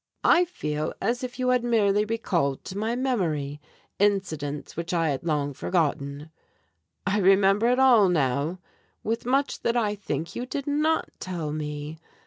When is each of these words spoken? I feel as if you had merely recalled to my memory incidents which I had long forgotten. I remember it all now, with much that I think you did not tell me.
I 0.23 0.45
feel 0.45 0.95
as 0.99 1.23
if 1.23 1.37
you 1.37 1.49
had 1.49 1.63
merely 1.63 2.05
recalled 2.05 2.65
to 2.65 2.75
my 2.75 2.95
memory 2.95 3.61
incidents 3.99 4.75
which 4.75 4.95
I 4.95 5.09
had 5.09 5.23
long 5.23 5.53
forgotten. 5.53 6.31
I 7.05 7.19
remember 7.19 7.69
it 7.69 7.77
all 7.77 8.09
now, 8.09 8.57
with 9.03 9.27
much 9.27 9.59
that 9.61 9.77
I 9.77 9.93
think 9.93 10.35
you 10.35 10.47
did 10.47 10.65
not 10.65 11.11
tell 11.19 11.51
me. 11.53 11.99